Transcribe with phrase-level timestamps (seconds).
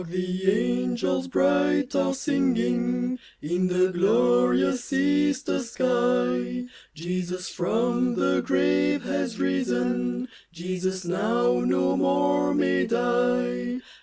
[0.09, 0.49] the
[0.79, 10.27] angels bright are singing In the glorious Easter sky; Jesus from the grave has risen,
[10.51, 13.81] Jesus now no more may die.